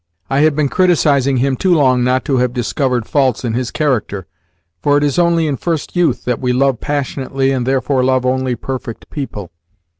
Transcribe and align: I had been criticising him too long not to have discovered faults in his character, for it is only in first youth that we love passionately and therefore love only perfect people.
I 0.31 0.39
had 0.39 0.55
been 0.55 0.67
criticising 0.67 1.37
him 1.37 1.55
too 1.55 1.75
long 1.75 2.03
not 2.03 2.25
to 2.25 2.37
have 2.37 2.53
discovered 2.53 3.05
faults 3.07 3.45
in 3.45 3.53
his 3.53 3.69
character, 3.69 4.25
for 4.81 4.97
it 4.97 5.03
is 5.03 5.19
only 5.19 5.45
in 5.45 5.57
first 5.57 5.95
youth 5.95 6.25
that 6.25 6.39
we 6.41 6.53
love 6.53 6.79
passionately 6.81 7.51
and 7.51 7.67
therefore 7.67 8.03
love 8.03 8.25
only 8.25 8.55
perfect 8.55 9.11
people. 9.11 9.51